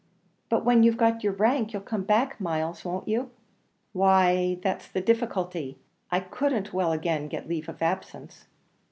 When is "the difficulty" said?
4.87-5.77